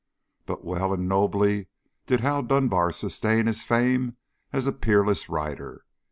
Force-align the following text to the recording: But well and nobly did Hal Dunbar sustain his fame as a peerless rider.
But 0.47 0.65
well 0.65 0.93
and 0.93 1.07
nobly 1.07 1.67
did 2.07 2.21
Hal 2.21 2.41
Dunbar 2.41 2.91
sustain 2.91 3.45
his 3.45 3.61
fame 3.63 4.17
as 4.51 4.65
a 4.65 4.71
peerless 4.71 5.29
rider. 5.29 5.85